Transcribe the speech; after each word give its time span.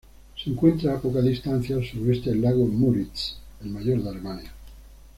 Se 0.35 0.49
encuentra 0.49 0.95
a 0.95 0.99
poca 0.99 1.21
distancia 1.21 1.75
al 1.75 1.85
sureste 1.85 2.31
del 2.31 2.41
lago 2.41 2.65
Müritz, 2.65 3.37
el 3.63 3.69
mayor 3.69 4.01
de 4.01 4.09
Alemania. 4.09 4.51